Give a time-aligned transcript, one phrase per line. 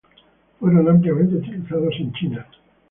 [0.59, 2.47] Fueron ampliamente utilizados en China.